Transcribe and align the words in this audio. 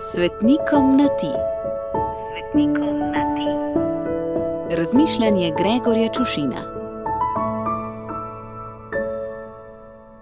Svetnikom 0.00 0.96
na 0.96 1.08
ti. 1.18 1.26
Svetnikom 2.30 2.98
na 2.98 3.22
ti. 3.34 3.50
Razmišljanje 4.76 5.52
Gregorja 5.58 6.12
Čušina. 6.12 6.62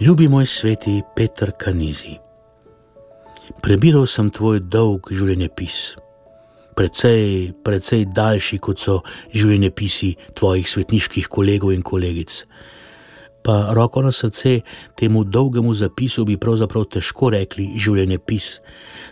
Ljubi 0.00 0.28
moj 0.28 0.46
sveti 0.46 1.02
Petr 1.16 1.50
Kanizi. 1.58 2.16
Prebiral 3.62 4.06
sem 4.06 4.30
tvoj 4.30 4.60
dolg 4.60 5.12
življenjepis, 5.12 5.96
precej, 6.74 7.52
precej 7.64 8.06
daljši 8.16 8.58
kot 8.58 8.80
so 8.80 9.02
življenjepisi 9.34 10.14
tvojih 10.32 10.70
svetniških 10.70 11.28
kolegov 11.28 11.76
in 11.76 11.84
kolegic 11.84 12.46
pa 13.46 13.70
roko 13.70 14.02
na 14.02 14.10
srce, 14.10 14.60
temu 14.98 15.24
dolgemu 15.24 15.74
zapisu 15.74 16.24
bi 16.26 16.34
pravzaprav 16.36 16.88
težko 16.90 17.30
rekli 17.30 17.68
življenjepis. 17.78 18.48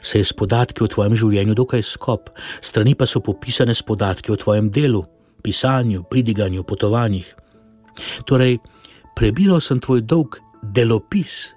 Se 0.02 0.18
je 0.18 0.26
s 0.26 0.34
podatki 0.34 0.82
o 0.82 0.90
tvojem 0.90 1.14
življenju 1.14 1.54
dokaj 1.54 1.86
skop, 1.86 2.32
strani 2.58 2.96
pa 2.98 3.06
so 3.06 3.22
popisane 3.22 3.74
s 3.74 3.86
podatki 3.86 4.34
o 4.34 4.36
tvojem 4.40 4.72
delu, 4.74 5.04
pisanju, 5.42 6.02
pridiganju, 6.10 6.66
potovanjih. 6.66 7.30
Torej, 8.26 8.58
prebiral 9.14 9.62
sem 9.62 9.78
tvoj 9.78 10.02
dolg 10.02 10.40
delopis 10.74 11.52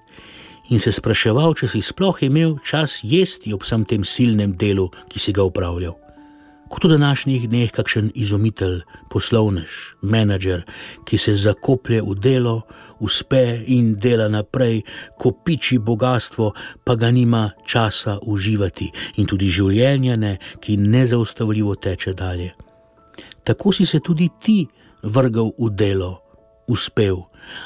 in 0.69 0.83
se 0.83 0.93
spraševal, 0.93 1.57
če 1.57 1.71
si 1.71 1.81
sploh 1.81 2.21
imel 2.27 2.59
čas 2.61 3.01
jesti 3.01 3.55
ob 3.57 3.65
vsem 3.65 3.89
tem 3.89 4.05
silnem 4.05 4.53
delu, 4.53 4.91
ki 5.09 5.23
si 5.23 5.33
ga 5.33 5.47
upravljal 5.49 5.97
kot 6.69 6.83
v 6.83 6.89
današnjih 6.95 7.49
dneh, 7.49 7.71
kakšen 7.71 8.11
izumitelj, 8.15 8.81
poslovnež, 9.09 9.97
menedžer, 10.01 10.63
ki 11.05 11.17
se 11.17 11.35
zakoplje 11.35 12.01
v 12.01 12.15
delo, 12.19 12.61
uspe 12.99 13.63
in 13.67 13.95
dela 13.95 14.27
naprej, 14.27 14.81
kopiči 15.17 15.77
bogatstvo, 15.79 16.53
pa 16.83 16.95
ga 16.95 17.11
nima 17.11 17.51
časa 17.65 18.17
uživati 18.21 18.91
in 19.17 19.27
tudi 19.27 19.49
življenje 19.49 20.17
ne, 20.17 20.37
ki 20.59 20.77
nezaustavljivo 20.77 21.75
teče 21.75 22.13
dalje. 22.13 22.53
Tako 23.43 23.71
si 23.71 23.85
se 23.85 23.99
tudi 23.99 24.29
ti 24.41 24.65
vrgal 25.03 25.53
v 25.57 25.69
delo, 25.71 26.11
uspel 26.67 27.21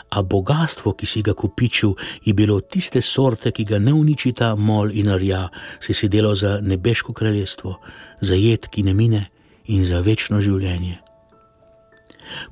a 0.09 0.21
bogatstvo, 0.21 0.93
ki 0.93 1.05
si 1.05 1.21
ga 1.21 1.33
kupičil, 1.33 1.93
je 2.25 2.33
bilo 2.33 2.59
tiste 2.61 3.01
sorte, 3.01 3.51
ki 3.51 3.65
ga 3.65 3.79
ne 3.79 3.93
uničita 3.93 4.55
mol 4.55 4.91
in 4.91 5.11
rja, 5.15 5.47
si 5.79 5.93
si 5.93 6.09
delal 6.09 6.35
za 6.35 6.59
nebeško 6.61 7.13
kraljestvo, 7.13 7.77
za 8.21 8.35
jed, 8.35 8.67
ki 8.67 8.83
ne 8.83 8.93
mine 8.93 9.23
in 9.65 9.85
za 9.85 10.02
večno 10.02 10.41
življenje. 10.41 10.99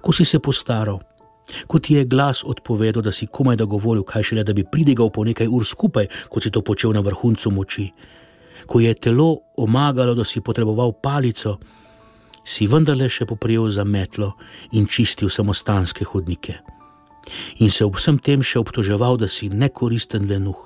Ko 0.02 0.14
si 0.14 0.26
se 0.26 0.40
postaral, 0.40 1.00
ko 1.68 1.80
ti 1.80 1.96
je 1.96 2.06
glas 2.06 2.44
odpovedal, 2.46 3.02
da 3.02 3.12
si 3.12 3.28
komaj 3.28 3.58
da 3.58 3.66
govoril, 3.66 4.04
kaj 4.04 4.24
šele, 4.24 4.44
da 4.44 4.54
bi 4.54 4.64
pridigal 4.64 5.10
po 5.10 5.24
nekaj 5.24 5.48
ur 5.48 5.66
skupaj, 5.66 6.08
kot 6.30 6.44
si 6.44 6.52
to 6.52 6.62
počel 6.62 6.94
na 6.94 7.04
vrhuncu 7.06 7.52
moči, 7.52 7.90
ko 8.66 8.80
je 8.80 8.94
telo 8.94 9.38
omagalo, 9.58 10.14
da 10.14 10.24
si 10.24 10.42
potreboval 10.42 10.94
palico, 11.02 11.58
si 12.46 12.68
vendarle 12.68 13.10
še 13.10 13.26
poprijel 13.30 13.70
za 13.70 13.84
metlo 13.84 14.34
in 14.72 14.88
čistil 14.88 15.30
samostanske 15.30 16.06
hodnike 16.06 16.79
in 17.60 17.70
se 17.70 17.86
ob 17.86 17.98
vsem 18.00 18.18
tem 18.20 18.44
še 18.44 18.60
obtoževal, 18.60 19.20
da 19.20 19.28
si 19.28 19.52
nekoristen 19.52 20.28
lenuh. 20.32 20.60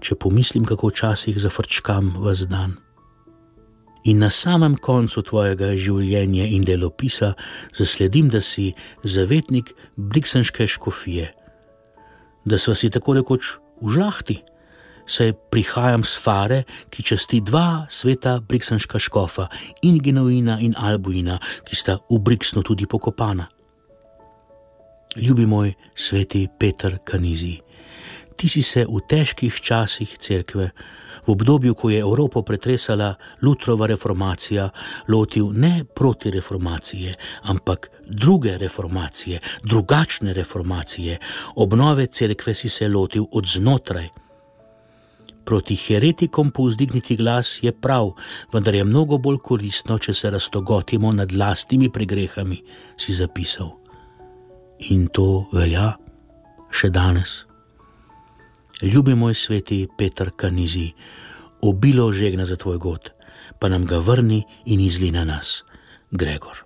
Če 0.00 0.16
pomislim, 0.20 0.64
kako 0.68 0.90
včasih 0.92 1.36
zafrčkam 1.40 2.16
v 2.20 2.34
dan. 2.48 2.76
In 4.06 4.22
na 4.22 4.30
samem 4.30 4.76
koncu 4.78 5.22
tvojega 5.22 5.74
življenja 5.74 6.46
in 6.46 6.64
delopisa 6.64 7.34
zasledim, 7.74 8.30
da 8.30 8.40
si 8.40 8.70
zavetnik 9.02 9.74
Briksenške 9.96 10.66
škofije, 10.66 11.32
da 12.46 12.58
sva 12.58 12.76
si 12.78 12.90
tako 12.90 13.18
rekoč 13.18 13.56
v 13.82 13.90
žahti, 13.96 14.38
saj 15.10 15.34
prihajam 15.50 16.06
s 16.06 16.14
fare, 16.22 16.62
ki 16.90 17.02
časti 17.02 17.42
dva 17.42 17.90
sveta 17.90 18.38
Briksenška 18.40 19.02
škofa, 19.02 19.50
in 19.82 19.98
Genuina 19.98 20.60
in 20.62 20.78
Albuina, 20.78 21.40
ki 21.66 21.74
sta 21.74 21.98
v 22.06 22.22
Briksnu 22.22 22.62
tudi 22.62 22.86
pokopana 22.86 23.50
ljubi 25.16 25.46
moj 25.46 25.72
sveti 25.94 26.48
Petr 26.58 26.98
Kanizi. 27.04 27.58
Ti 28.36 28.48
si 28.48 28.62
se 28.62 28.84
v 28.84 29.00
težkih 29.08 29.54
časih 29.60 30.18
cerkve, 30.18 30.70
v 31.26 31.32
obdobju, 31.32 31.74
ko 31.74 31.90
je 31.90 32.00
Evropo 32.00 32.42
pretresala 32.42 33.14
Lutrova 33.42 33.86
reformacija, 33.86 34.70
lotil 35.08 35.50
ne 35.52 35.84
proti 35.84 36.30
reformacije, 36.30 37.14
ampak 37.42 37.90
druge 38.06 38.58
reformacije, 38.58 39.40
drugačne 39.62 40.32
reformacije, 40.32 41.18
obnove 41.56 42.06
cerkve 42.06 42.54
si 42.54 42.68
se 42.68 42.88
lotil 42.88 43.26
od 43.32 43.46
znotraj. 43.46 44.08
Proti 45.44 45.76
heretikom 45.76 46.50
povzdigniti 46.50 47.16
glas 47.16 47.58
je 47.62 47.72
prav, 47.72 48.12
vendar 48.52 48.74
je 48.74 48.84
mnogo 48.84 49.18
bolj 49.18 49.38
koristno, 49.38 49.98
če 49.98 50.14
se 50.14 50.30
raztogotimo 50.30 51.12
nad 51.12 51.32
lastnimi 51.32 51.90
pregrehami, 51.90 52.62
si 52.98 53.14
zapisal 53.14 53.85
in 54.78 55.06
to 55.08 55.46
velja 55.52 55.94
še 56.70 56.90
danes. 56.90 57.44
Ljubi 58.82 59.14
moj 59.14 59.34
sveti 59.34 59.86
Petr 59.98 60.30
Kanizi, 60.36 60.90
obilo 61.62 62.12
žegna 62.12 62.44
za 62.44 62.56
tvoj 62.56 62.78
god, 62.78 63.12
pa 63.58 63.68
nam 63.68 63.86
ga 63.86 63.98
vrni 63.98 64.44
in 64.66 64.80
izli 64.80 65.10
na 65.10 65.24
nas, 65.24 65.62
Gregor. 66.10 66.64